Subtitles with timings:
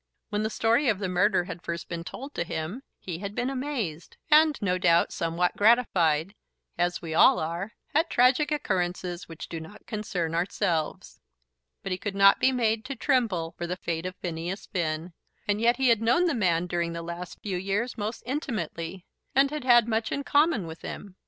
[0.29, 3.51] When the story of the murder had first been told to him, he had been
[3.51, 6.33] amazed, and, no doubt, somewhat gratified,
[6.75, 11.19] as we all are, at tragic occurrences which do not concern ourselves.
[11.83, 15.13] But he could not be made to tremble for the fate of Phineas Finn.
[15.47, 19.05] And yet he had known the man during the last few years most intimately,
[19.35, 21.15] and had had much in common with him.